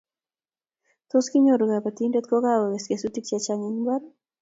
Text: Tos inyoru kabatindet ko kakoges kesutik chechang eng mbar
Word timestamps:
Tos 1.09 1.25
inyoru 1.37 1.63
kabatindet 1.71 2.25
ko 2.29 2.35
kakoges 2.43 2.87
kesutik 2.89 3.25
chechang 3.29 3.63
eng 3.67 3.77
mbar 3.83 4.01